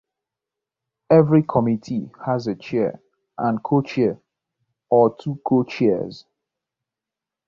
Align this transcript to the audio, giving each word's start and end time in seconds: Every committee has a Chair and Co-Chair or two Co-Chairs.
Every 1.11 1.43
committee 1.43 2.09
has 2.25 2.47
a 2.47 2.55
Chair 2.55 3.03
and 3.37 3.61
Co-Chair 3.61 4.19
or 4.89 5.15
two 5.15 5.39
Co-Chairs. 5.45 6.25